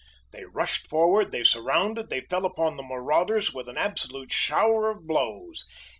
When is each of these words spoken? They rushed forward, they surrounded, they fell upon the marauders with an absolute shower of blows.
They 0.31 0.45
rushed 0.45 0.87
forward, 0.87 1.31
they 1.31 1.43
surrounded, 1.43 2.09
they 2.09 2.21
fell 2.21 2.43
upon 2.43 2.75
the 2.75 2.81
marauders 2.81 3.53
with 3.53 3.69
an 3.69 3.77
absolute 3.77 4.31
shower 4.31 4.89
of 4.89 5.05
blows. 5.05 5.67